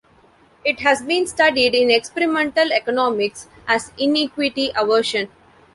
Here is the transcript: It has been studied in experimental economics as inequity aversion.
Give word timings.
It 0.65 0.79
has 0.79 1.03
been 1.03 1.27
studied 1.27 1.75
in 1.75 1.91
experimental 1.91 2.71
economics 2.73 3.47
as 3.67 3.91
inequity 3.99 4.71
aversion. 4.75 5.29